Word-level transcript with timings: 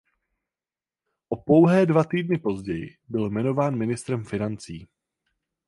O 1.29 1.37
pouhé 1.37 1.85
dva 1.85 2.03
týdny 2.03 2.37
později 2.37 2.97
byl 3.09 3.29
jmenován 3.29 3.77
ministrem 3.77 4.23
financí. 4.25 4.89